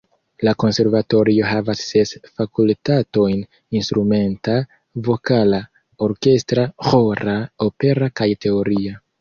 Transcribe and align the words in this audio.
La 0.47 0.51
konservatorio 0.61 1.49
havas 1.49 1.83
ses 1.89 2.13
fakultatojn; 2.39 3.43
instrumenta, 3.81 4.57
vokala, 5.09 5.61
orkestra, 6.09 6.67
ĥora, 6.91 7.39
opera 7.71 8.13
kaj 8.23 8.33
teoria. 8.47 9.01